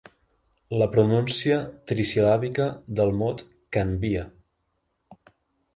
[0.81, 1.59] La pronúncia
[1.91, 2.67] trisil·làbica
[3.01, 3.45] del mot
[3.79, 4.27] "canvia".